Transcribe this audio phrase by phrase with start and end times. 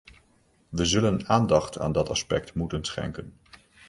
[0.69, 3.33] We zullen aandacht aan dat aspect moeten schenken.